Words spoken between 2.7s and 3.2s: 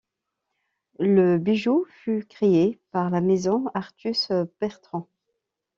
par